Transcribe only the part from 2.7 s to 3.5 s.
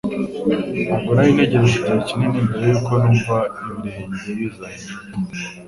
yuko numva